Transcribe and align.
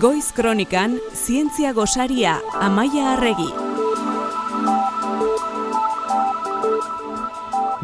Goiz 0.00 0.32
Kronikan 0.32 0.96
Zientzia 1.12 1.74
Gosaria 1.76 2.40
Amaia 2.56 3.12
Arregi. 3.12 3.50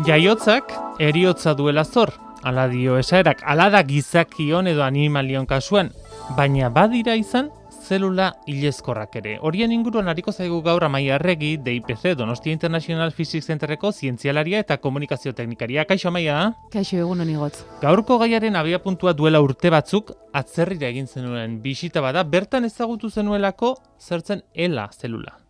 Jaiotzak 0.07 0.73
eriotza 0.99 1.53
duela 1.53 1.85
zor, 1.85 2.15
ala 2.43 2.69
dio 2.73 2.97
esaerak, 2.97 3.43
ala 3.45 3.69
da 3.69 3.83
gizakion 3.83 4.67
edo 4.67 4.81
animalion 4.87 5.45
kasuan, 5.45 5.93
baina 6.39 6.71
badira 6.73 7.21
izan 7.21 7.51
zelula 7.87 8.33
hilezkorrak 8.51 9.15
ere. 9.21 9.37
Horien 9.41 9.73
inguruan 9.73 10.11
hariko 10.11 10.33
zaigu 10.33 10.59
gaur 10.67 10.85
Amaia 10.85 11.15
Arregi, 11.17 11.57
DIPC, 11.63 12.17
Donostia 12.19 12.53
International 12.53 13.13
Physics 13.13 13.47
Centerreko 13.47 13.93
zientzialaria 13.93 14.65
eta 14.65 14.81
komunikazio 14.83 15.33
teknikaria. 15.33 15.87
Kaixo 15.87 16.11
Amaia? 16.11 16.41
Kaixo 16.73 16.99
egun 17.05 17.23
honi 17.23 17.39
gotz. 17.39 17.63
Gaurko 17.83 18.19
gaiaren 18.19 18.59
abia 18.59 18.83
puntua 18.83 19.15
duela 19.15 19.41
urte 19.45 19.71
batzuk, 19.71 20.13
atzerrira 20.35 20.91
egin 20.91 21.07
zenuen 21.07 21.61
bisita 21.63 22.03
bada, 22.03 22.27
bertan 22.27 22.67
ezagutu 22.67 23.11
zenuelako 23.11 23.77
zertzen 24.01 24.43
ela 24.55 24.91
zelula. 24.93 25.46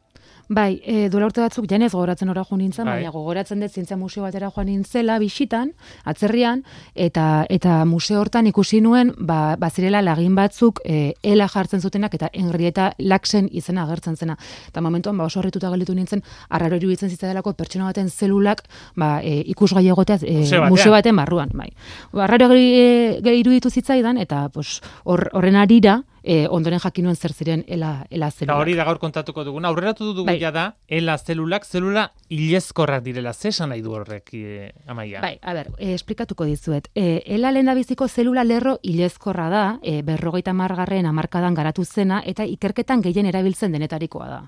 Bai, 0.48 0.80
e, 0.85 1.09
duela 1.11 1.27
urte 1.27 1.41
batzuk 1.43 1.66
janez 1.69 1.91
gogoratzen 1.93 2.29
ora 2.30 2.45
joan 2.47 2.61
nintzen, 2.62 2.85
Bai. 2.87 3.01
baina 3.01 3.11
gogoratzen 3.11 3.59
dut 3.61 3.73
zientzia 3.75 3.97
museo 3.97 4.23
batera 4.23 4.49
joan 4.55 4.66
nintzela 4.71 5.19
bisitan, 5.19 5.73
atzerrian, 6.05 6.62
eta 6.95 7.47
eta 7.51 7.85
museo 7.85 8.21
hortan 8.21 8.47
ikusi 8.47 8.80
nuen, 8.80 9.12
ba, 9.19 9.57
bazirela 9.59 10.02
lagin 10.02 10.37
batzuk 10.39 10.80
e, 10.85 11.15
ela 11.23 11.49
jartzen 11.49 11.80
zutenak 11.80 12.15
eta 12.15 12.30
Henrietta 12.33 12.93
Laxen 12.99 13.49
izena 13.51 13.83
agertzen 13.89 14.16
zena. 14.16 14.37
Eta 14.69 14.80
momentuan 14.80 15.19
ba, 15.19 15.25
oso 15.25 15.41
horretuta 15.41 15.71
gelditu 15.71 15.95
nintzen, 15.95 16.23
arraro 16.49 16.77
iruditzen 16.77 17.11
zitzaidelako 17.11 17.52
pertsona 17.55 17.87
baten 17.91 18.09
zelulak 18.11 18.63
ba, 18.95 19.21
e, 19.24 19.41
ikusgai 19.51 19.88
egotea 19.88 20.19
e, 20.23 20.45
Museo 20.71 20.93
baten 20.93 21.16
barruan. 21.16 21.51
Bai. 21.55 21.73
Ba, 22.13 22.24
Arraro 22.27 22.49
ge- 22.55 23.35
iruditu 23.37 23.71
zitzaidan, 23.71 24.18
eta 24.18 24.49
pues, 24.52 24.80
hor- 25.05 25.29
horren 25.33 25.57
arira, 25.57 26.02
e, 26.27 26.49
ondoren 26.51 26.80
jakin 26.82 27.07
nuen 27.07 27.16
zer 27.16 27.32
ziren 27.32 27.63
ela, 27.69 28.05
ela 28.10 28.27
Eta 28.29 28.38
zelulak. 28.45 28.60
hori 28.60 28.74
da 28.74 28.85
gaur 28.85 28.99
kontatuko 28.99 29.45
duguna. 29.46 29.69
Aurreratu 29.69 30.09
dugu 30.13 30.27
Bai. 30.27 30.41
da, 30.41 30.74
ela 30.88 31.16
zelulak, 31.18 31.65
zelula 31.65 32.10
hilezkorrak 32.29 33.05
direla. 33.05 33.33
Ze 33.33 33.49
esan 33.49 33.71
nahi 33.71 33.83
du 33.83 33.93
horrek, 33.95 34.35
e, 34.35 34.73
Amaia? 34.87 35.21
Bai, 35.23 35.38
a 35.41 35.55
ber, 35.55 35.71
e, 35.79 35.95
esplikatuko 35.95 36.45
dizuet. 36.45 36.88
E, 36.95 37.23
ela 37.27 37.52
lehendabiziko 37.52 38.09
zelula 38.09 38.45
lerro 38.45 38.79
ilezkorra 38.83 39.49
da, 39.49 39.65
e, 39.83 40.02
berrogeita 40.02 40.52
margarren 40.52 41.07
amarkadan 41.07 41.55
garatu 41.55 41.85
zena, 41.85 42.23
eta 42.27 42.45
ikerketan 42.45 43.01
gehien 43.02 43.27
erabiltzen 43.27 43.73
denetarikoa 43.73 44.29
da. 44.29 44.43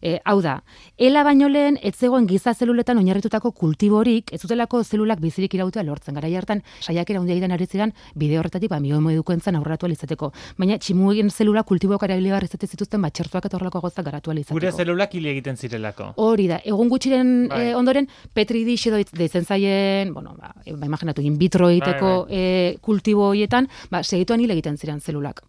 E, 0.00 0.18
hau 0.24 0.40
da, 0.40 0.62
ela 0.96 1.22
baino 1.24 1.48
lehen 1.48 1.76
ez 1.82 1.94
zegoen 1.96 2.26
giza 2.26 2.54
zeluletan 2.54 2.98
oinarritutako 2.98 3.52
kultiborik, 3.52 4.32
ez 4.32 4.40
zutelako 4.40 4.82
zelulak 4.84 5.20
bizirik 5.20 5.54
irautea 5.54 5.82
lortzen. 5.84 6.14
Gara 6.16 6.28
hartan 6.38 6.62
saiakera 6.80 7.20
handia 7.20 7.34
egiten 7.34 7.52
ari 7.52 7.66
ziren 7.66 7.92
bide 8.16 8.38
horretatik 8.38 8.70
ba 8.70 8.80
miomo 8.80 9.10
edukentzan 9.10 9.56
aurreratu 9.56 9.86
ahal 9.86 9.92
izateko. 9.92 10.32
Baina 10.58 10.78
tximuegin 10.78 11.30
zelula 11.30 11.62
kultiboak 11.68 12.02
erabiligar 12.08 12.44
izate 12.44 12.66
zituzten 12.66 13.02
bat 13.02 13.12
txertuak 13.12 13.44
eta 13.44 13.58
horrelako 13.58 13.82
gozak 13.84 14.04
garatu 14.06 14.30
ahal 14.30 14.40
izateko. 14.40 14.58
Gure 14.58 14.72
zelulak 14.72 15.14
hile 15.14 15.34
egiten 15.34 15.56
zirelako. 15.56 16.14
Hori 16.16 16.48
da, 16.48 16.60
egun 16.64 16.88
gutxiren 16.88 17.48
Bai. 17.50 17.60
eh, 17.68 17.76
ondoren 17.76 18.08
Petri 18.32 18.64
dish 18.64 18.88
edo 18.88 18.96
deitzen 18.96 19.44
zaien, 19.44 20.14
bueno, 20.14 20.34
ba, 20.38 20.54
e, 20.64 20.72
ba 20.72 20.86
imaginatu 20.86 21.20
in 21.20 21.36
vitro 21.38 21.68
egiteko 21.68 22.14
Bai, 22.24 22.40
eh, 22.40 22.76
kultibo 22.80 23.28
horietan, 23.28 23.68
ba 23.90 24.02
segituan 24.02 24.40
hil 24.40 24.50
egiten 24.56 24.78
ziren 24.78 25.00
zelulak. 25.00 25.42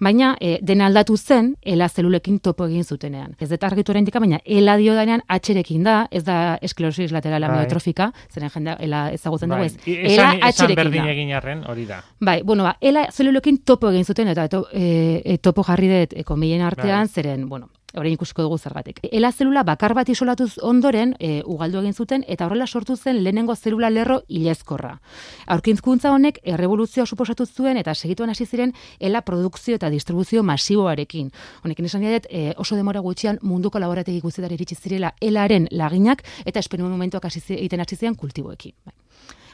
Baina 0.00 0.34
eh, 0.40 0.58
dena 0.60 0.86
aldatu 0.86 1.16
zen 1.16 1.54
ela 1.62 1.88
zelulekin 1.88 2.38
topo 2.40 2.66
egin 2.66 2.84
zutenean. 2.84 3.36
Ez 3.40 3.48
dut 3.48 3.64
argitu 3.64 3.93
oraindik, 3.94 4.14
baina 4.20 4.40
ela 4.44 4.76
dio 4.76 4.94
danean 4.94 5.22
H-rekin 5.28 5.82
da, 5.86 6.08
ez 6.10 6.24
da 6.24 6.58
esklerosis 6.62 7.12
laterala 7.14 7.48
Bai. 7.48 7.58
amiotrofika, 7.62 8.10
zeren 8.32 8.50
jendea 8.50 8.76
ela 8.80 9.04
ezagutzen 9.14 9.48
dugu 9.48 9.60
Bai. 9.60 9.66
ez. 9.66 9.78
I- 9.86 10.14
Ela 10.14 10.32
berdin 10.74 11.04
da. 11.04 11.10
egin 11.12 11.32
arren, 11.32 11.64
hori 11.68 11.86
da. 11.86 12.02
Bai, 12.20 12.42
bueno, 12.42 12.64
ba, 12.64 12.76
ela 12.80 13.06
zelulekin 13.12 13.58
topo 13.64 13.90
egin 13.90 14.04
zuten, 14.04 14.28
eta 14.28 14.48
to, 14.48 14.66
e, 14.72 15.22
e, 15.24 15.38
topo 15.38 15.62
jarri 15.64 15.88
dut 15.88 16.12
e, 16.18 16.24
komilen 16.24 16.62
artean, 16.62 17.06
Bai. 17.06 17.08
zeren, 17.08 17.48
bueno, 17.48 17.68
orain 17.96 18.14
ikusiko 18.14 18.42
dugu 18.42 18.58
zergatik. 18.58 19.00
Ela 19.10 19.30
zelula 19.32 19.62
bakar 19.62 19.94
bat 19.94 20.08
isolatuz 20.08 20.58
ondoren, 20.62 21.14
e, 21.18 21.42
ugaldu 21.44 21.80
egin 21.80 21.94
zuten, 21.94 22.24
eta 22.28 22.46
horrela 22.46 22.66
sortu 22.66 22.96
zen 22.96 23.22
lehenengo 23.24 23.54
zelula 23.56 23.90
lerro 23.90 24.22
ilezkorra. 24.28 24.98
Aurkintzkuntza 25.46 26.12
honek 26.12 26.40
errevoluzioa 26.42 27.06
suposatu 27.06 27.46
zuen, 27.46 27.76
eta 27.76 27.94
segituan 27.94 28.30
hasi 28.30 28.46
ziren 28.46 28.74
ela 28.98 29.22
produkzio 29.22 29.76
eta 29.76 29.90
distribuzio 29.90 30.42
masiboarekin. 30.42 31.30
Honekin 31.64 31.84
esan 31.90 32.02
dut, 32.02 32.26
e, 32.30 32.52
oso 32.56 32.76
demora 32.76 33.00
gutxian 33.00 33.38
munduko 33.42 33.78
laborategi 33.78 34.20
guztietara 34.20 34.54
iritsi 34.54 34.74
zirela 34.74 35.14
elaren 35.20 35.68
laginak, 35.70 36.24
eta 36.44 36.60
esperimentuak 36.60 37.24
hasi 37.24 37.42
egiten 37.54 37.80
hasi 37.80 37.96
ziren 37.96 38.14
kultiboekin. 38.14 38.74
Bai. 38.84 38.94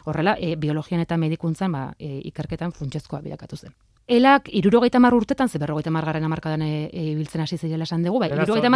Horrela, 0.04 0.36
e, 0.40 0.56
biologian 0.56 1.00
eta 1.00 1.16
medikuntzan 1.20 1.72
ba, 1.72 1.82
e, 1.98 2.20
ikerketan 2.30 2.72
funtsezkoa 2.72 3.20
bilakatu 3.20 3.56
zen. 3.56 3.74
Elak 4.10 4.48
irurogeita 4.50 4.98
mar 4.98 5.14
urtetan, 5.14 5.48
ze 5.48 5.58
berrogeita 5.62 5.90
margarren 5.94 6.24
amarkadan 6.26 6.62
e, 6.66 6.90
e, 6.92 7.02
biltzen 7.14 7.44
hasi 7.44 7.56
zirela 7.56 7.86
esan 7.86 8.02
dugu, 8.02 8.18
bai, 8.18 8.30
irurogeita 8.32 8.70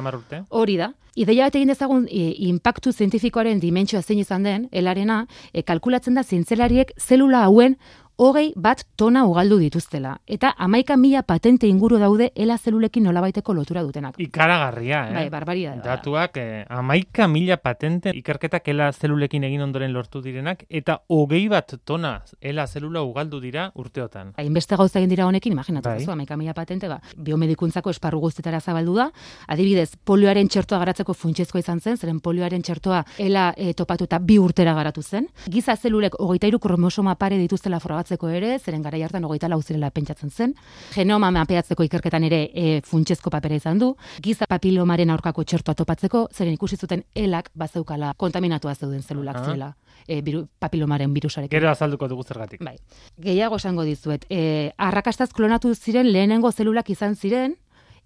mar 0.00 0.16
urte-. 0.16 0.38
Hori 0.48 0.78
da. 0.80 0.94
Ideia 1.14 1.44
bat 1.44 1.58
egin 1.58 1.68
dezagun 1.68 2.06
e, 2.08 2.30
inpaktu 2.48 2.92
zientifikoaren 2.92 3.60
dimentsioa 3.60 4.00
zein 4.00 4.22
izan 4.22 4.48
den, 4.48 4.70
elarena, 4.72 5.26
e, 5.52 5.60
kalkulatzen 5.62 6.16
da 6.16 6.24
zientzelariek 6.24 6.94
zelula 6.96 7.44
hauen 7.44 7.76
hogei 8.22 8.52
bat 8.56 8.84
tona 8.96 9.24
ugaldu 9.26 9.58
dituztela. 9.58 10.12
Eta 10.26 10.52
amaika 10.58 10.96
mila 10.96 11.24
patente 11.26 11.66
inguru 11.66 11.98
daude 11.98 12.30
ela 12.36 12.56
zelulekin 12.58 13.02
nolabaiteko 13.02 13.54
lotura 13.54 13.82
dutenak. 13.82 14.18
Ikaragarria, 14.22 15.00
eh? 15.08 15.14
Bai, 15.16 15.24
barbaria 15.30 15.74
da. 15.74 15.96
Datuak, 15.96 16.36
eh, 16.38 16.64
amaika 16.68 17.26
mila 17.28 17.56
patente 17.56 18.12
ikerketak 18.14 18.68
ela 18.68 18.92
zelulekin 18.92 19.44
egin 19.44 19.64
ondoren 19.66 19.92
lortu 19.92 20.22
direnak, 20.22 20.64
eta 20.70 21.00
hogei 21.08 21.48
bat 21.48 21.74
tona 21.84 22.12
ela 22.40 22.66
zelula 22.66 23.02
ugaldu 23.02 23.40
dira 23.40 23.70
urteotan. 23.74 24.34
Hainbeste 24.38 24.78
gauza 24.78 25.00
egin 25.00 25.10
dira 25.10 25.26
honekin, 25.26 25.52
imaginatu, 25.52 25.88
Bai. 25.88 26.06
bai. 26.06 26.12
amaika 26.12 26.36
mila 26.36 26.54
patente, 26.54 26.88
ba, 26.88 27.00
biomedikuntzako 27.16 27.90
esparru 27.90 28.20
guztetara 28.20 28.60
zabaldu 28.60 28.94
da. 29.00 29.10
Adibidez, 29.48 29.96
polioaren 29.96 30.48
txertoa 30.48 30.78
garatzeko 30.78 31.14
funtsezkoa 31.14 31.60
izan 31.60 31.80
zen, 31.80 31.96
zeren 31.96 32.20
polioaren 32.20 32.62
txertoa 32.62 33.02
ela 33.18 33.52
e, 33.56 33.72
topatuta 33.74 34.18
bi 34.18 34.38
urtera 34.38 34.74
garatu 34.74 35.02
zen. 35.02 35.26
Giza 35.50 35.76
zelulek 35.76 36.14
hogeita 36.20 36.46
iru 36.46 36.60
kromosoma 36.62 37.16
pare 37.18 37.38
dituztela 37.40 37.80
frogatzeko 38.12 38.28
ere, 38.28 38.58
zeren 38.58 38.82
gara 38.82 38.98
hartan 39.04 39.24
hogeita 39.24 39.48
lau 39.48 39.60
zirela 39.62 39.90
pentsatzen 39.90 40.30
zen. 40.30 40.54
Genoma 40.94 41.30
mapeatzeko 41.30 41.82
ikerketan 41.84 42.24
ere 42.24 42.50
e, 42.54 42.80
funtsezko 42.84 43.30
papera 43.30 43.54
izan 43.56 43.78
du. 43.78 43.94
Giza 44.22 44.46
papilomaren 44.46 45.10
aurkako 45.10 45.44
txertoa 45.44 45.74
topatzeko, 45.74 46.28
zeren 46.32 46.54
ikusi 46.54 46.76
zuten 46.76 47.04
elak 47.14 47.50
bazeukala 47.54 48.14
kontaminatua 48.16 48.74
zeuden 48.74 49.02
zelulak 49.02 49.36
Ah. 49.36 49.44
zirela. 49.44 49.74
E, 50.06 50.20
biru, 50.20 50.46
papilomaren 50.58 51.12
virusarekin. 51.14 51.50
Gero 51.58 51.70
azalduko 51.70 52.08
dugu 52.08 52.22
zergatik. 52.24 52.62
Bai. 52.64 52.76
Gehiago 53.18 53.56
esango 53.56 53.84
dizuet. 53.84 54.24
E, 54.28 54.72
arrakastaz 54.76 55.32
klonatu 55.32 55.74
ziren 55.74 56.10
lehenengo 56.12 56.50
zelulak 56.52 56.90
izan 56.90 57.14
ziren, 57.16 57.56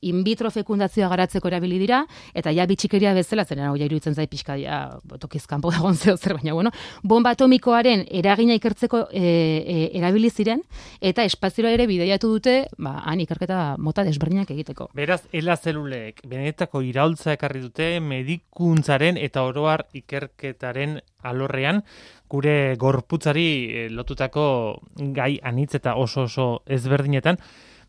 in 0.03 0.23
vitro 0.25 0.51
fekundazioa 0.51 1.09
garatzeko 1.09 1.49
erabili 1.49 1.79
dira, 1.81 2.03
eta 2.34 2.53
ja 2.55 2.67
bitxikeria 2.69 3.15
bezala, 3.17 3.45
zen 3.45 3.62
hau 3.65 3.75
iruditzen 3.77 4.15
zait 4.15 4.31
pixka, 4.31 4.57
ja, 4.61 4.99
tokiz 5.21 5.47
kanpo 5.47 5.73
zeo 5.73 6.17
zer, 6.17 6.34
baina 6.34 6.55
bueno, 6.55 6.71
bomba 7.03 7.31
atomikoaren 7.31 8.05
eragina 8.11 8.55
ikertzeko 8.55 9.06
e, 9.11 9.23
e, 9.23 9.91
erabili 9.99 10.31
ziren, 10.31 10.62
eta 11.01 11.25
espaziora 11.25 11.71
ere 11.71 11.87
bideiatu 11.87 12.29
dute, 12.29 12.56
ba, 12.79 13.01
han 13.05 13.21
ikerketa 13.21 13.77
mota 13.79 14.05
desberdinak 14.05 14.51
egiteko. 14.51 14.91
Beraz, 14.95 15.23
ela 15.33 15.56
zelulek 15.56 16.21
benetako 16.27 16.83
iraultza 16.83 17.33
ekarri 17.37 17.61
dute 17.65 18.01
medikuntzaren 18.01 19.17
eta 19.17 19.43
oroar 19.47 19.87
ikerketaren 19.97 21.01
alorrean 21.27 21.83
gure 22.31 22.77
gorputzari 22.79 23.49
eh, 23.67 23.87
lotutako 23.91 24.47
gai 25.17 25.37
anitz 25.43 25.75
eta 25.79 25.95
oso 25.97 26.27
oso 26.27 26.47
ezberdinetan, 26.67 27.39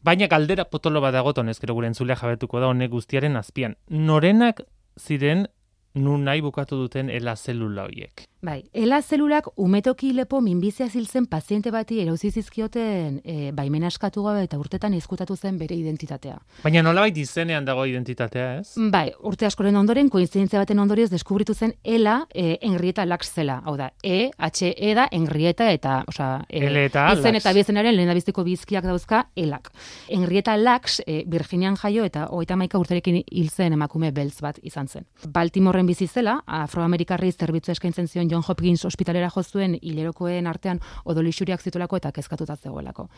baina 0.08 0.28
galdera 0.32 0.64
potolo 0.72 1.02
bat 1.04 1.16
dago 1.16 1.34
tonezkero 1.36 1.76
gure 1.76 1.90
entzulea 1.92 2.16
jabetuko 2.22 2.62
da 2.64 2.72
honek 2.72 2.92
guztiaren 2.94 3.36
azpian. 3.36 3.76
Norenak 3.90 4.62
ziren 4.96 5.48
nun 5.98 6.24
nahi 6.28 6.42
bukatu 6.46 6.80
duten 6.80 7.10
ela 7.10 7.36
zelula 7.36 7.88
hoiek. 7.90 8.24
Bai, 8.42 8.70
ela 8.72 9.00
zelulak 9.02 9.48
umetoki 9.58 10.12
lepo 10.14 10.40
minbizia 10.46 10.86
ziltzen 10.94 11.26
paziente 11.26 11.72
bati 11.74 12.00
erauzi 12.04 12.30
zizkioten 12.30 13.16
e, 13.26 13.52
baimena 13.52 13.88
eskatu 13.90 14.22
gabe 14.24 14.44
eta 14.46 14.60
urtetan 14.62 14.94
izkutatu 14.94 15.36
zen 15.36 15.58
bere 15.58 15.74
identitatea. 15.76 16.36
Baina 16.64 16.84
nolabait 16.86 17.18
izenean 17.18 17.66
dago 17.66 17.86
identitatea, 17.90 18.60
ez? 18.60 18.76
Bai, 18.94 19.08
urte 19.26 19.48
askoren 19.48 19.76
ondoren, 19.76 20.10
koinzidentzia 20.14 20.60
baten 20.62 20.78
ondorioz 20.80 21.10
deskubritu 21.10 21.56
zen 21.56 21.74
ela 21.84 22.28
e, 22.30 22.60
Henrietta 22.62 23.06
Lacks 23.10 23.32
zela. 23.34 23.58
Hau 23.66 23.74
da, 23.76 23.90
E, 24.04 24.30
H, 24.38 24.70
E 24.78 24.94
da 24.94 25.08
Henrietta 25.12 25.72
eta, 25.74 26.04
osea, 26.08 26.44
e, 26.48 26.62
L 26.70 26.78
eta 26.86 27.08
izen 27.14 27.34
Lacks. 27.34 27.42
eta 27.46 27.54
bizenaren 27.58 27.96
lehendabiziko 27.98 28.44
bizkiak 28.46 28.86
dauzka 28.86 29.24
elak. 29.36 29.72
Henrietta 30.14 30.56
Lacks 30.58 31.02
e, 31.08 31.24
Virginian 31.26 31.76
jaio 31.76 32.06
eta 32.06 32.28
hogeita 32.30 32.56
maika 32.56 32.78
urterekin 32.78 33.24
hil 33.26 33.50
zen 33.50 33.74
emakume 33.74 34.12
beltz 34.12 34.40
bat 34.46 34.60
izan 34.62 34.88
zen. 34.88 35.10
Baltimoren 35.28 35.88
bizi 35.90 36.06
zela, 36.08 36.38
afroamerikarri 36.46 37.32
zerbitzu 37.32 37.72
eskaintzen 37.74 38.08
zion 38.08 38.27
zuen 38.28 38.30
John 38.30 38.44
Hopkins 38.48 38.86
ospitalera 38.86 39.30
jo 39.36 39.44
zuen 39.44 39.78
hilerokoen 39.82 40.48
artean 40.48 40.80
odolixuriak 41.06 41.62
zituelako 41.62 41.98
eta 41.98 42.12
kezkatuta 42.12 42.56
zegoelako. 42.56 43.10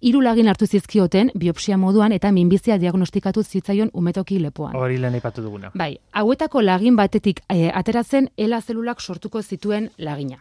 Hiru 0.00 0.20
lagin 0.22 0.48
hartu 0.48 0.66
zizkioten 0.66 1.30
biopsia 1.34 1.76
moduan 1.76 2.12
eta 2.12 2.32
minbizia 2.32 2.78
diagnostikatu 2.78 3.42
zitzaion 3.42 3.90
umetoki 3.92 4.40
lepoan. 4.40 4.76
Hori 4.76 4.98
lehen 4.98 5.14
aipatu 5.14 5.42
duguna. 5.42 5.70
Bai, 5.74 5.98
hauetako 6.12 6.62
lagin 6.62 6.96
batetik 6.96 7.40
e, 7.48 7.70
ateratzen 7.72 8.30
ela 8.36 8.60
zelulak 8.60 9.00
sortuko 9.00 9.42
zituen 9.42 9.90
lagina. 9.98 10.38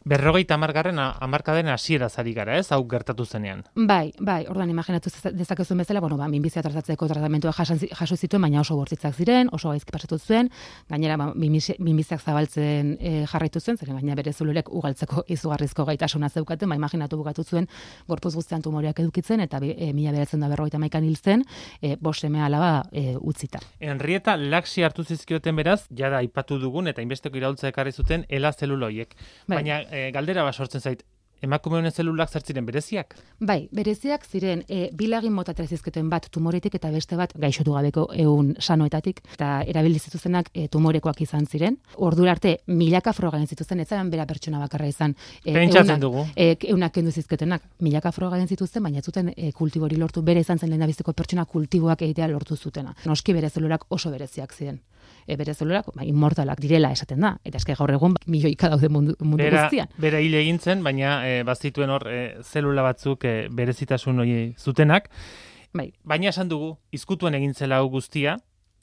Berrogeita 0.00 0.54
amargarren 0.56 0.96
amarkaden 0.98 1.68
hasiera 1.68 2.08
zari 2.08 2.32
gara, 2.32 2.54
ez? 2.56 2.70
Hau 2.72 2.80
gertatu 2.88 3.26
zenean. 3.26 3.66
Bai, 3.76 4.14
bai, 4.18 4.46
orduan 4.48 4.70
imaginatu 4.72 5.10
dezakezuen 5.36 5.82
bezala, 5.82 6.00
bueno, 6.00 6.16
ba, 6.16 6.28
minbizia 6.32 6.62
tratatzeko 6.64 7.04
tratamentua 7.10 7.52
jaso 7.52 8.16
zituen, 8.16 8.40
baina 8.40 8.62
oso 8.62 8.78
bortitzak 8.78 9.12
ziren, 9.14 9.50
oso 9.52 9.68
gaizki 9.68 9.92
pasatu 9.92 10.16
zuen, 10.16 10.48
gainera 10.88 11.18
ba, 11.20 11.26
minbiziak 11.36 12.24
zabaltzen 12.24 12.94
e, 12.96 13.26
jarraitu 13.28 13.60
zuen, 13.60 13.76
zeren 13.76 13.98
baina 13.98 14.16
bere 14.16 14.32
zulurek 14.32 14.70
ugaltzeko 14.72 15.26
izugarrizko 15.28 15.84
gaitasuna 15.84 16.30
zeukaten, 16.30 16.72
ba, 16.72 16.80
imaginatu 16.80 17.20
bukatu 17.20 17.44
zuen, 17.44 17.68
gorpuz 18.08 18.32
guztian 18.38 18.64
tumoreak 18.64 19.04
edukitzen, 19.04 19.44
eta 19.44 19.60
e, 19.60 19.92
mila 19.92 20.16
beratzen 20.16 20.40
da 20.40 20.48
berrogeita 20.48 20.80
maikan 20.80 21.04
hil 21.04 21.20
zen, 21.20 21.44
e, 21.82 21.98
boseme 22.00 22.40
alaba 22.40 22.86
e, 22.90 23.18
utzita. 23.20 23.60
Enrieta, 23.80 24.38
laksi 24.40 24.82
hartu 24.88 25.04
zizkioten 25.04 25.60
beraz, 25.60 25.82
jada 25.92 26.24
aipatu 26.24 26.56
dugun, 26.58 26.88
eta 26.88 27.04
inbesteko 27.04 27.36
iraultza 27.36 27.68
ekarri 27.68 27.92
zuten, 27.92 28.24
ela 28.30 28.56
zeluloiek. 28.56 29.12
Bai. 29.44 29.60
Baina 29.60 29.89
e, 29.90 30.10
galdera 30.14 30.44
bat 30.46 30.54
sortzen 30.54 30.80
zait, 30.80 31.04
emakume 31.42 31.78
honen 31.78 31.92
zelulak 31.92 32.30
zertziren 32.30 32.66
bereziak? 32.66 33.14
Bai, 33.40 33.68
bereziak 33.72 34.26
ziren 34.28 34.62
e, 34.68 34.88
bilagin 34.96 35.32
mota 35.32 35.54
trezizketen 35.56 36.10
bat 36.12 36.28
tumoretik 36.32 36.76
eta 36.76 36.90
beste 36.92 37.16
bat 37.16 37.32
gaixotu 37.40 37.74
gabeko 37.76 38.06
eun 38.24 38.52
sanoetatik 38.60 39.22
eta 39.34 39.50
erabili 39.72 39.98
zituzenak 39.98 40.50
e, 40.52 40.66
tumorekoak 40.68 41.22
izan 41.24 41.46
ziren. 41.46 41.78
Ordu 41.96 42.28
arte 42.28 42.58
milaka 42.66 43.14
froga 43.16 43.40
egin 43.40 43.48
zituzten, 43.54 43.80
ez 43.80 43.88
zaren 43.88 44.12
bera 44.12 44.26
pertsona 44.28 44.60
bakarra 44.60 44.90
izan. 44.90 45.16
E, 45.44 45.54
Pentsatzen 45.56 46.04
dugu. 46.04 46.26
E, 46.36 46.52
eunak 46.74 46.94
kendu 46.98 47.12
zizketenak 47.12 47.64
milaka 47.80 48.12
froga 48.12 48.36
egin 48.36 48.52
zituzten, 48.52 48.84
baina 48.84 49.02
zuten 49.02 49.32
e, 49.36 49.52
kultibori 49.56 49.96
lortu 49.96 50.22
bere 50.22 50.44
izan 50.44 50.58
zen 50.58 50.70
lehen 50.70 50.88
pertsona 51.16 51.44
kultiboak 51.44 52.02
egitea 52.02 52.28
lortu 52.28 52.56
zutena. 52.56 52.94
Noski 53.06 53.32
bere 53.32 53.48
zelulak 53.48 53.86
oso 53.88 54.10
bereziak 54.10 54.52
ziren 54.52 54.80
e, 55.26 55.36
bere 55.36 55.54
zelurak 55.54 55.90
ba, 55.94 56.04
inmortalak 56.04 56.60
direla 56.60 56.92
esaten 56.92 57.20
da. 57.20 57.34
Eta 57.44 57.60
eske 57.60 57.76
gaur 57.78 57.92
egun 57.94 58.16
ba, 58.16 58.24
milioika 58.26 58.70
daude 58.72 58.88
mundu, 58.88 59.16
mundu 59.20 59.42
bera, 59.44 59.66
guztian. 59.66 59.92
Bera 60.00 60.20
hile 60.20 60.42
egin 60.42 60.58
zen, 60.58 60.84
baina 60.86 61.20
e, 61.28 61.42
bazituen 61.46 61.90
hor 61.90 62.06
e, 62.10 62.20
zelula 62.42 62.84
batzuk 62.86 63.24
e, 63.24 63.34
berezitasun 63.50 64.24
hori 64.24 64.38
zutenak. 64.58 65.10
Bai. 65.72 65.92
Baina 66.02 66.30
esan 66.32 66.48
dugu, 66.50 66.74
izkutuen 66.90 67.36
egin 67.38 67.54
zela 67.54 67.80
guztia, 67.86 68.36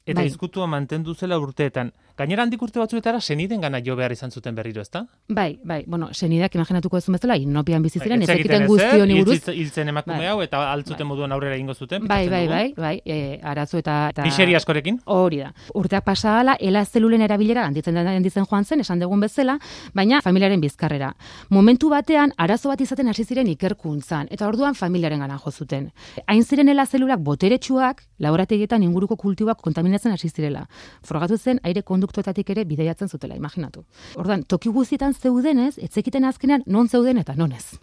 eta 0.07 0.21
bai. 0.21 0.27
izkutua 0.31 0.67
mantendu 0.71 1.13
zela 1.13 1.37
urteetan. 1.39 1.91
Gainera 2.17 2.41
handik 2.47 2.61
urte 2.65 2.79
batzuetara 2.79 3.19
seniden 3.21 3.61
gana 3.61 3.77
jo 3.85 3.95
behar 3.95 4.11
izan 4.11 4.31
zuten 4.31 4.55
berriro, 4.57 4.81
ezta? 4.81 5.03
Bai, 5.29 5.59
bai, 5.63 5.83
bueno, 5.85 6.07
senidak 6.13 6.55
imaginatuko 6.55 6.97
ez 6.97 7.03
bezala, 7.13 7.35
inopian 7.37 7.83
bizi 7.83 7.99
ziren, 7.99 8.23
bai, 8.23 8.25
ez 8.25 8.39
egiten 8.39 8.65
guzti 8.65 9.01
honi 9.03 9.17
buruz. 9.19 9.35
Hiltzen 9.53 9.91
emakume 9.91 10.17
bai. 10.23 10.31
hau 10.31 10.41
eta 10.41 10.63
altzuten 10.71 11.03
bai. 11.03 11.09
moduan 11.11 11.35
aurrera 11.35 11.53
egingo 11.53 11.75
zuten. 11.75 12.07
Bai, 12.07 12.23
bai, 12.31 12.47
bai, 12.47 12.73
bai, 12.77 12.95
e, 13.05 13.39
arazo 13.43 13.77
eta... 13.77 13.97
eta... 14.15 14.25
Miseri 14.25 14.55
askorekin? 14.57 14.97
Hori 15.05 15.43
da. 15.43 15.51
Urteak 15.77 16.07
pasa 16.07 16.39
ala, 16.39 16.55
ela 16.59 16.83
zelulen 16.85 17.21
erabilera 17.21 17.67
handitzen 17.67 17.97
handitzen 18.01 18.49
joan 18.49 18.65
zen, 18.65 18.81
esan 18.81 19.03
dugun 19.03 19.21
bezala, 19.21 19.59
baina 19.93 20.23
familiaren 20.25 20.63
bizkarrera. 20.63 21.11
Momentu 21.53 21.91
batean, 21.93 22.33
arazo 22.37 22.73
bat 22.73 22.81
izaten 22.81 23.13
hasi 23.13 23.27
ziren 23.27 23.51
ikerkuntzan, 23.53 24.31
eta 24.31 24.47
orduan 24.47 24.73
familiaren 24.73 25.19
gana 25.19 25.37
jo 25.37 25.51
zuten. 25.51 25.91
Hain 26.25 26.43
ziren 26.43 26.73
ela 26.73 26.87
zelulak 26.87 27.21
boteretsuak, 27.21 28.01
laborategietan 28.17 28.81
inguruko 28.89 29.21
kultiboak 29.21 29.61
kontaminatzen 29.61 29.96
hasi 30.05 30.29
zirela. 30.29 30.67
Frogatu 31.03 31.37
zen 31.37 31.59
aire 31.63 31.81
konduktuetatik 31.81 32.49
ere 32.49 32.65
bideiatzen 32.65 33.07
zutela, 33.07 33.35
imaginatu. 33.35 33.83
Ordan 34.15 34.43
toki 34.43 34.69
guztietan 34.69 35.13
zeudenez, 35.13 35.77
etzekiten 35.77 36.23
azkenean 36.25 36.63
non 36.65 36.87
zeuden 36.87 37.17
eta 37.17 37.35
nonez. 37.35 37.79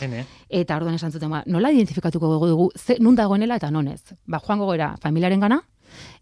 Hene. 0.00 0.24
Eta 0.48 0.76
orduan 0.76 0.94
esan 0.94 1.12
zuten, 1.12 1.30
ba, 1.30 1.42
nola 1.46 1.70
identifikatuko 1.70 2.38
dugu, 2.48 2.70
ze, 2.76 2.96
nun 3.00 3.16
dagoenela 3.16 3.56
eta 3.56 3.70
nonez. 3.70 4.14
Ba, 4.26 4.40
joango 4.40 4.66
gora 4.66 4.96
familiaren 5.02 5.40
gana, 5.40 5.62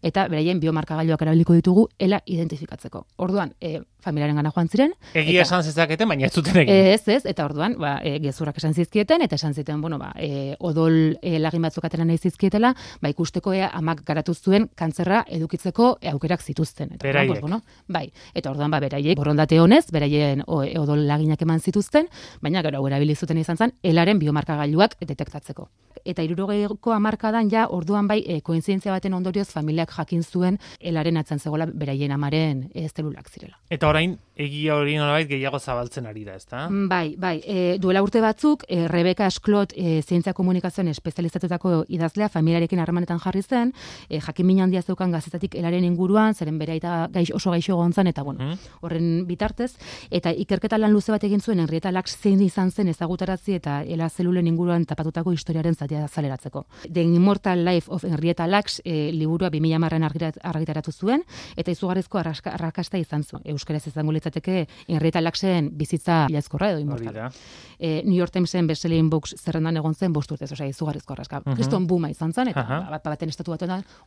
eta 0.01 0.27
beraien 0.31 0.59
biomarkagailuak 0.59 1.21
erabiliko 1.21 1.53
ditugu 1.57 1.87
ela 1.99 2.21
identifikatzeko. 2.25 3.05
Orduan, 3.23 3.53
e, 3.61 3.79
familiaren 4.07 4.37
gana 4.39 4.51
joan 4.55 4.69
ziren. 4.71 4.93
Egia 5.17 5.43
esan 5.43 5.63
zezakete, 5.65 6.05
baina 6.09 6.27
ez 6.27 6.33
zuten 6.33 6.59
egin. 6.61 6.73
Ez, 6.93 7.07
ez, 7.11 7.21
eta 7.29 7.45
orduan, 7.47 7.75
ba, 7.81 7.97
e, 8.05 8.17
gezurrak 8.23 8.59
esan 8.61 8.75
zizkieten, 8.77 9.23
eta 9.25 9.35
esan 9.39 9.55
ziten, 9.57 9.81
bueno, 9.81 9.99
ba, 10.01 10.11
e, 10.15 10.55
odol 10.69 11.17
e, 11.21 11.37
lagin 11.43 11.65
batzuk 11.65 11.87
atera 11.87 12.05
nahi 12.07 12.17
zizkietela, 12.17 12.73
ba, 13.01 13.11
ikusteko 13.13 13.55
ea 13.57 13.71
amak 13.79 14.03
garatu 14.07 14.35
zuen 14.35 14.69
kantzerra 14.75 15.23
edukitzeko 15.39 15.89
aukerak 16.13 16.45
zituzten. 16.45 16.93
Eta, 16.95 17.03
beraiek. 17.07 17.41
Bueno, 17.41 17.61
bai, 17.87 18.07
eta 18.33 18.53
orduan, 18.53 18.71
ba, 18.73 18.81
beraiek, 18.83 19.17
borondate 19.19 19.59
honez, 19.63 19.85
beraien 19.91 20.45
o, 20.45 20.61
e, 20.63 20.77
odol 20.79 21.07
laginak 21.09 21.41
eman 21.43 21.59
zituzten, 21.63 22.07
baina 22.41 22.63
gero 22.65 22.85
erabili 22.87 23.15
zuten 23.15 23.43
izan 23.43 23.57
zen, 23.59 23.75
elaren 23.83 24.19
biomarkagailuak 24.23 24.97
detektatzeko. 25.03 25.69
Eta 26.07 26.23
irurogeiko 26.23 26.93
amarkadan 26.95 27.51
ja, 27.51 27.67
orduan 27.73 28.07
bai, 28.07 28.21
e, 28.25 28.39
koinzientzia 28.41 28.93
baten 28.93 29.13
ondorioz, 29.17 29.47
familiak 29.51 29.91
jakin 29.97 30.23
zuen, 30.23 30.59
elaren 30.79 31.17
atzan 31.19 31.39
zegoela 31.39 31.67
beraien 31.67 32.13
amaren 32.15 32.67
e, 32.73 32.87
zelulak 32.87 33.29
zirela. 33.29 33.57
Eta 33.69 33.89
orain 33.89 34.17
egia 34.37 34.77
hori 34.77 34.95
nolabait 34.97 35.27
gehiago 35.29 35.59
zabaltzen 35.59 36.05
ari 36.07 36.23
da, 36.23 36.37
ezta? 36.37 36.67
Mm, 36.69 36.87
bai, 36.91 37.15
bai. 37.17 37.35
E, 37.43 37.77
duela 37.81 38.03
urte 38.05 38.21
batzuk, 38.23 38.63
e, 38.69 38.85
Rebeka 38.87 39.27
Esklot 39.27 39.73
e, 39.75 40.01
zientzia 40.01 40.33
komunikazioan 40.37 40.91
espezializatutako 40.93 41.83
idazlea 41.97 42.29
familiarekin 42.29 42.79
harremanetan 42.83 43.19
jarri 43.23 43.41
zen, 43.41 43.73
e, 44.09 44.21
jakin 44.21 44.47
min 44.47 44.61
handia 44.65 44.81
zeukan 44.81 45.11
gazetatik 45.11 45.57
elaren 45.59 45.85
inguruan, 45.87 46.35
zeren 46.37 46.59
bere 46.61 46.77
eta 46.77 47.07
gaix, 47.13 47.31
oso 47.33 47.51
gaixo 47.51 47.75
gontzan, 47.75 48.07
eta 48.13 48.23
bueno, 48.23 48.45
mm. 48.45 48.77
horren 48.85 49.09
bitartez, 49.27 49.73
eta 50.11 50.31
ikerketa 50.31 50.77
lan 50.77 50.93
luze 50.93 51.11
bat 51.11 51.23
egin 51.27 51.41
zuen, 51.41 51.59
Henrietta 51.63 51.91
Lacks 51.91 52.17
zein 52.21 52.41
izan 52.45 52.71
zen 52.71 52.87
ezagutarazi 52.93 53.57
eta 53.57 53.81
ela 53.83 54.09
zelulen 54.09 54.47
inguruan 54.47 54.85
tapatutako 54.85 55.33
historiaren 55.33 55.75
zatia 55.75 55.96
zaleratzeko. 56.07 56.65
The 56.93 57.01
Immortal 57.01 57.65
Life 57.65 57.91
of 57.91 58.03
Henrietta 58.03 58.47
Lacks 58.47 58.81
e, 58.83 59.11
liburua 59.13 59.49
2000 59.49 59.79
marren 59.79 60.03
argitaratu 60.03 60.91
zuen, 60.91 61.23
eta 61.55 61.71
izugarrizko 61.71 62.19
arrakasta 62.19 62.97
izan 62.97 63.23
zuen. 63.23 63.43
Euskaraz 63.45 63.87
izango 63.87 64.11
litzateke 64.11 64.67
Henrietta 64.87 65.21
Laxen 65.21 65.71
bizitza 65.77 66.25
ilazkorra 66.29 66.71
edo 66.71 66.79
inmortal. 66.79 67.31
E, 67.79 68.01
New 68.05 68.17
York 68.17 68.31
Timesen 68.31 68.67
bestselling 68.67 69.09
books 69.09 69.35
zerrendan 69.37 69.77
egon 69.77 69.95
zen 69.95 70.13
bost 70.13 70.31
urtez, 70.31 70.51
osea, 70.51 70.67
izugarrizko 70.67 71.13
arraska. 71.13 71.41
Uh 71.45 71.53
-huh. 71.53 71.85
buma 71.87 72.09
izan 72.09 72.33
zen, 72.33 72.47
eta 72.49 72.61
uh 72.61 72.69
-huh. 72.69 72.89
bat 72.89 73.03
baten 73.03 73.29
estatu 73.29 73.55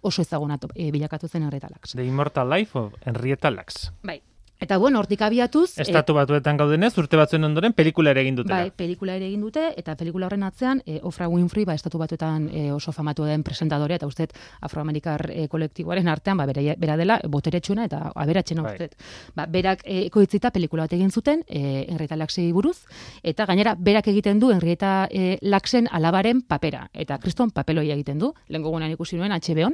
oso 0.03 0.23
ezaguna 0.23 0.59
e, 0.75 0.91
bilakatu 0.91 1.29
zen 1.29 1.43
Henrietta 1.43 1.69
Lax. 1.71 1.93
The 1.93 2.05
Immortal 2.05 2.51
Life 2.51 2.79
of 2.79 2.95
Henrietta 3.05 3.51
Lax. 3.51 3.93
Bai, 4.03 4.23
Eta 4.61 4.77
bueno, 4.77 4.99
hortik 5.01 5.23
abiatuz... 5.25 5.79
Eh, 5.79 5.87
Estatu 5.87 6.13
batuetan 6.13 6.59
gaudenez, 6.61 6.93
urte 7.01 7.17
batzuen 7.17 7.47
ondoren, 7.49 7.73
pelikula 7.73 8.13
ere 8.13 8.21
egin 8.21 8.37
dute. 8.37 8.53
Bai, 8.53 8.69
pelikula 8.77 9.15
ere 9.17 9.25
egin 9.31 9.41
dute, 9.41 9.63
eta 9.81 9.95
pelikula 9.97 10.27
horren 10.29 10.43
atzean, 10.45 10.83
e, 10.85 10.99
Ofra 11.09 11.31
Winfrey, 11.33 11.65
ba, 11.65 11.73
estatu 11.79 11.97
batuetan 11.99 12.51
e, 12.53 12.67
oso 12.73 12.93
famatu 12.93 13.25
den 13.25 13.41
presentadore, 13.43 13.97
eta 13.97 14.07
uste, 14.07 14.27
afroamerikar 14.61 15.25
e, 15.33 15.47
kolektiboaren 15.49 16.11
artean, 16.13 16.37
ba, 16.37 16.45
bera, 16.51 16.75
bera 16.77 16.97
dela, 17.01 17.17
boteretsuena, 17.25 17.87
eta 17.89 18.03
aberatxena 18.15 18.67
bai. 18.67 18.75
uste. 18.75 18.91
Ba, 19.35 19.47
berak 19.49 19.87
e, 19.87 20.03
ekoitzita 20.11 20.53
pelikula 20.53 20.85
bat 20.85 20.93
egin 20.99 21.09
zuten, 21.11 21.41
e, 21.49 21.87
Enrieta 21.89 22.21
Laxei 22.21 22.51
buruz, 22.53 22.83
eta 23.25 23.49
gainera, 23.49 23.75
berak 23.81 24.13
egiten 24.13 24.45
du, 24.45 24.53
Enrieta 24.53 25.09
e, 25.09 25.39
Laxen 25.41 25.89
alabaren 25.91 26.45
papera, 26.45 26.85
eta 26.93 27.17
kriston 27.25 27.49
papeloi 27.57 27.87
egiten 27.97 28.21
du, 28.21 28.35
lehen 28.53 28.69
gogunan 28.69 28.93
ikusi 28.93 29.17
nuen, 29.17 29.33
HBO, 29.33 29.73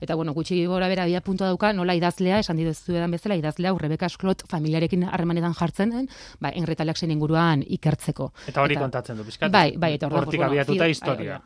eta 0.00 0.16
bueno, 0.16 0.32
gutxi 0.32 0.64
gora 0.64 0.88
bera, 0.88 1.04
bia 1.04 1.20
puntua 1.20 1.52
dauka, 1.52 1.74
nola 1.76 1.94
idazlea, 2.00 2.40
esan 2.40 2.56
didezu 2.56 2.96
edan 2.96 3.12
bezala, 3.12 3.36
idazlea, 3.36 3.76
Rebeka 3.82 4.08
Klot 4.22 4.44
familiarekin 4.50 5.06
harremanetan 5.10 5.56
jartzen 5.58 5.94
den, 5.96 6.10
ba, 6.40 6.52
enretalak 6.54 7.00
inguruan 7.02 7.64
ikertzeko. 7.66 8.32
Eta 8.48 8.62
hori 8.62 8.76
kontatzen 8.78 9.18
du, 9.18 9.26
bizkat? 9.26 9.50
Bai, 9.52 9.72
bai, 9.76 9.94
eta 9.98 10.08
hortik 10.08 10.46
abiatuta 10.46 10.86
historia 10.86 11.40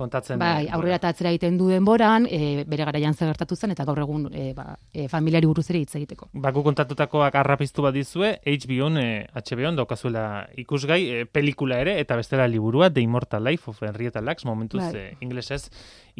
kontatzen 0.00 0.40
bai, 0.40 0.66
aurrera 0.72 0.98
eta 1.00 1.12
atzera 1.12 1.32
egiten 1.34 1.58
du 1.60 1.68
denboran, 1.70 2.26
e, 2.30 2.64
bere 2.68 2.86
garaian 2.88 3.14
zer 3.14 3.30
gertatu 3.30 3.56
zen 3.56 3.74
eta 3.74 3.86
gaur 3.88 4.00
egun 4.02 4.28
e, 4.32 4.50
ba, 4.56 4.74
e, 4.92 5.06
familiari 5.12 5.48
buruz 5.50 5.66
ere 5.70 5.82
hitz 5.84 5.94
egiteko. 6.00 6.30
Baku 6.46 6.64
kontatutakoak 6.66 7.36
arrapiztu 7.42 7.84
bat 7.86 7.96
dizue, 7.96 8.32
HBO 8.44 8.90
e, 9.00 9.06
HBO 9.36 9.74
daukazuela 9.82 10.24
ikusgai 10.60 11.00
e, 11.04 11.24
pelikula 11.26 11.80
ere 11.84 11.98
eta 12.00 12.18
bestela 12.18 12.48
liburua 12.50 12.90
The 12.90 13.04
Immortal 13.04 13.44
Life 13.44 13.70
of 13.70 13.82
Henrietta 13.82 14.22
Lacks 14.24 14.44
momentuz 14.48 14.82
bai. 14.82 14.94
e, 14.96 15.16
inglesez 15.20 15.68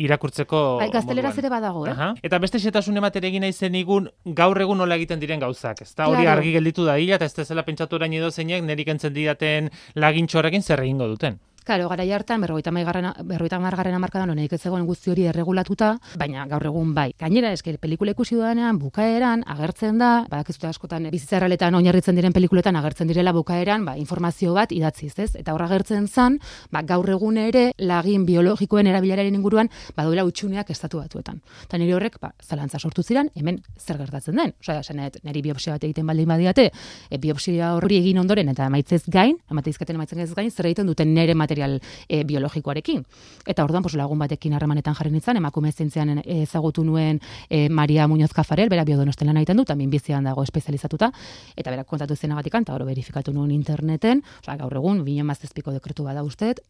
irakurtzeko 0.00 0.60
bai, 0.80 0.90
gazteleraz 0.92 1.36
ere 1.38 1.50
badago, 1.52 1.86
eh? 1.86 1.94
Aha. 1.94 2.12
Eta 2.22 2.38
beste 2.42 2.60
xetasun 2.62 2.96
ematere 3.00 3.28
egin 3.30 3.44
naizen 3.46 3.74
igun 3.78 4.08
gaur 4.24 4.60
egun 4.60 4.78
nola 4.80 4.96
egiten 5.00 5.20
diren 5.20 5.42
gauzak. 5.42 5.82
Ez 5.84 5.94
hori 6.06 6.26
argi 6.30 6.54
gelditu 6.56 6.86
da 6.86 6.96
hila 7.00 7.18
eta 7.18 7.28
ez 7.28 7.46
zela 7.46 7.64
pentsatu 7.66 7.98
orain 7.98 8.12
edo 8.16 8.30
zeinek 8.30 8.64
nerik 8.64 8.88
entzen 8.88 9.14
didaten 9.14 9.70
lagintxorekin 9.94 10.62
zer 10.62 10.84
egingo 10.86 11.08
duten. 11.10 11.40
Karo, 11.64 11.88
gara 11.90 12.04
hartan, 12.14 12.40
berroita 12.40 13.58
margarren 13.60 13.94
amarkadan 13.94 14.30
honeik 14.32 14.52
ez 14.54 14.60
zegoen 14.62 14.86
guzti 14.86 15.10
hori 15.12 15.26
erregulatuta, 15.28 15.90
baina 16.16 16.46
gaur 16.48 16.64
egun 16.66 16.94
bai. 16.94 17.12
Gainera, 17.20 17.52
esker, 17.52 17.76
pelikula 17.78 18.14
ikusi 18.14 18.34
dudanean, 18.34 18.78
bukaeran, 18.80 19.42
agertzen 19.46 19.98
da, 20.00 20.24
badakizute 20.30 20.70
askotan, 20.70 21.10
bizitzarraletan 21.12 21.76
oinarritzen 21.76 22.16
diren 22.16 22.32
pelikuletan 22.32 22.76
agertzen 22.80 23.10
direla 23.12 23.34
bukaeran, 23.36 23.84
ba, 23.84 23.96
informazio 24.00 24.54
bat 24.56 24.72
idatziz, 24.72 25.12
ez? 25.18 25.34
Eta 25.36 25.52
horra 25.52 25.66
agertzen 25.68 26.08
zan, 26.08 26.38
ba, 26.72 26.82
gaur 26.82 27.08
egun 27.12 27.36
ere, 27.36 27.66
lagin 27.78 28.24
biologikoen 28.24 28.88
erabilararen 28.88 29.36
inguruan, 29.36 29.68
baduela 29.96 30.24
utxuneak 30.24 30.72
estatu 30.72 31.02
batuetan. 31.02 31.42
Eta 31.66 31.78
nire 31.78 31.94
horrek, 31.98 32.16
ba, 32.24 32.32
zalantza 32.40 32.80
sortu 32.80 33.04
ziren, 33.04 33.28
hemen 33.36 33.60
zer 33.78 34.00
gertatzen 34.00 34.40
den. 34.40 34.56
Osea, 34.64 34.80
esanet, 34.80 35.20
niri 35.28 35.44
biopsia 35.44 35.76
bat 35.76 35.84
egiten 35.84 36.08
baldin 36.08 36.32
badiate, 36.32 36.70
e, 37.10 37.20
biopsia 37.20 37.74
horri 37.76 38.00
egin 38.00 38.24
ondoren, 38.24 38.48
eta 38.48 38.66
emaitzez 38.72 39.04
gain, 39.12 39.36
emateizkaten 39.52 40.00
emaitzen 40.00 40.24
gain, 40.34 40.50
zer 40.50 40.72
egiten 40.72 40.88
duten 40.88 41.12
nire 41.14 41.36
material 41.50 41.80
e, 42.08 42.24
biologikoarekin. 42.24 43.04
Eta 43.46 43.64
orduan, 43.64 43.82
pues, 43.82 43.94
lagun 43.98 44.18
batekin 44.18 44.54
harremanetan 44.54 44.94
jarri 44.94 45.10
nintzen, 45.10 45.36
emakume 45.36 45.72
zientzian 45.72 46.22
ezagutu 46.24 46.84
nuen 46.84 47.20
e, 47.48 47.68
Maria 47.68 48.06
Muñoz 48.06 48.32
Cafarel, 48.32 48.68
bera 48.70 48.84
biodonostelan 48.84 49.36
egiten 49.40 49.56
du, 49.58 49.64
tamin 49.64 49.90
bizian 49.90 50.24
dago 50.24 50.44
espezializatuta, 50.46 51.10
eta 51.56 51.70
berak 51.70 51.88
kontatu 51.90 52.16
zen 52.16 52.32
agatikan, 52.32 52.62
eta 52.62 52.74
oro 52.74 52.86
verifikatu 52.86 53.32
nuen 53.32 53.50
interneten, 53.50 54.22
osea, 54.42 54.56
gaur 54.60 54.76
egun, 54.78 55.02
bine 55.04 55.24
mazazpiko 55.26 55.72
dekretu 55.74 56.04
bada 56.04 56.22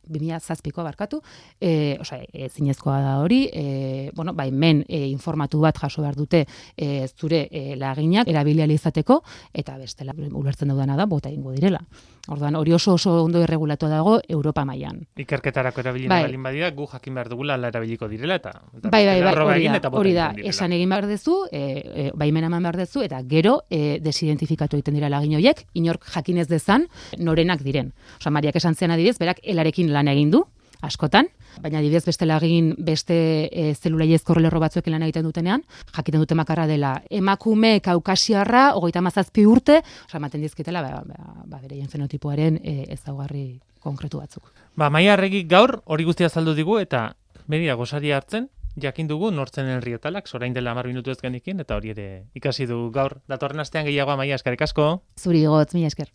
bine 0.07 0.41
zazpiko 0.41 0.83
barkatu, 0.83 1.21
e, 1.61 1.99
osea, 2.01 2.25
e, 2.33 2.49
zinezkoa 2.49 3.01
da 3.01 3.19
hori, 3.21 3.49
e, 3.53 4.11
bueno, 4.15 4.33
bai, 4.33 4.51
men 4.51 4.85
e, 4.89 5.07
informatu 5.09 5.61
bat 5.61 5.77
jaso 5.77 6.03
behar 6.03 6.17
dute 6.17 6.47
e, 6.77 7.09
zure 7.09 7.49
e, 7.51 7.77
laginak, 7.77 8.29
erabiliali 8.29 8.75
izateko, 8.75 9.23
eta 9.53 9.77
bestela, 9.77 10.15
ulertzen 10.17 10.69
dudana 10.69 10.97
da, 10.97 11.07
bota 11.07 11.31
ingo 11.31 11.53
direla. 11.53 11.83
Orduan, 12.31 12.55
hori 12.55 12.73
oso 12.73 12.95
oso 12.95 13.25
ondo 13.25 13.41
irregulatu 13.43 13.89
dago 13.89 14.21
Europa 14.29 14.65
mailan. 14.71 15.03
Ikerketarako 15.21 15.83
erabilina 15.85 16.15
bai. 16.15 16.23
balin 16.29 16.47
badira, 16.47 16.71
gu 16.77 16.87
jakin 16.93 17.19
behar 17.19 17.31
dugula 17.33 17.57
ala 17.59 17.71
erabiliko 17.73 18.09
direla 18.11 18.39
eta, 18.41 18.55
eta 18.79 18.93
bai, 18.93 19.03
bai, 19.09 19.19
bai, 19.25 19.35
hori 19.35 19.67
da, 19.69 19.91
hori 20.03 20.15
da, 20.17 20.31
esan 20.53 20.77
egin 20.77 20.95
behar 20.95 21.09
dezu, 21.11 21.37
e, 21.51 21.63
e, 22.05 22.07
baimen 22.15 22.47
eman 22.49 22.69
behar 22.69 22.81
dezu, 22.85 23.05
eta 23.07 23.21
gero 23.29 23.61
e, 23.71 23.99
desidentifikatu 24.05 24.79
egiten 24.79 24.99
dira 24.99 25.11
lagin 25.13 25.37
horiek, 25.39 25.67
inork 25.75 26.07
jakinez 26.15 26.49
dezan, 26.51 26.89
norenak 27.19 27.65
diren. 27.67 27.93
Osa, 28.21 28.33
Mariak 28.35 28.57
esan 28.61 28.79
zean 28.79 28.95
adibidez, 28.95 29.19
berak 29.21 29.43
elarekin 29.43 29.93
lan 29.93 30.09
egin 30.13 30.31
du, 30.35 30.45
askotan, 30.87 31.29
baina 31.61 31.81
adibidez 31.81 32.05
beste 32.07 32.27
lagin 32.27 32.75
beste 32.79 33.17
e, 33.51 33.75
zelula 33.75 34.07
iezko 34.09 34.35
lerro 34.39 34.61
batzuek 34.61 34.87
lan 34.89 35.03
egiten 35.07 35.27
dutenean, 35.27 35.65
jakiten 35.95 36.21
dute 36.21 36.35
makarra 36.39 36.67
dela 36.67 37.03
emakume 37.11 37.81
kaukasiarra, 37.85 38.71
hogeita 38.79 39.03
mazazpi 39.05 39.47
urte, 39.47 39.81
osa, 40.07 40.19
ematen 40.19 40.45
dizketela, 40.45 40.83
ba, 40.83 41.03
ba, 41.07 41.35
ba, 41.45 41.61
bere 41.61 41.83
fenotipoaren 41.89 42.61
e, 42.63 42.85
ezaugarri 42.97 43.61
konkretu 43.81 44.21
batzuk. 44.21 44.53
Ba, 44.77 44.91
maia 44.91 45.17
gaur, 45.49 45.81
hori 45.85 46.05
guztia 46.05 46.29
saldu 46.29 46.55
digu, 46.55 46.79
eta 46.79 47.15
media 47.49 47.75
gozari 47.75 48.13
hartzen, 48.13 48.49
jakin 48.81 49.09
dugu 49.09 49.31
nortzen 49.31 49.67
enrietalak, 49.67 50.29
sorain 50.29 50.55
dela 50.55 50.75
mar 50.75 50.87
minutu 50.87 51.11
ez 51.11 51.19
genikin, 51.21 51.61
eta 51.61 51.77
hori 51.77 51.91
ere 51.91 52.09
ikasi 52.35 52.67
du 52.67 52.91
gaur. 52.95 53.19
Datorren 53.29 53.61
astean 53.61 53.87
gehiagoa 53.89 54.17
maia 54.17 54.39
eskarek 54.39 54.63
asko. 54.69 55.03
Zuri 55.19 55.45
gotz, 55.47 55.73
mila 55.75 55.91
esker. 55.91 56.11